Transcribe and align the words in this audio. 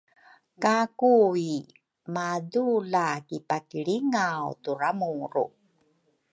ka 0.63 0.77
Kui 0.99 1.49
madula 2.13 3.05
kipakilingau 3.27 4.47
turamuru. 4.63 5.45